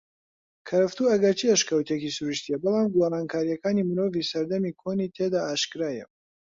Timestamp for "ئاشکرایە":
5.45-6.05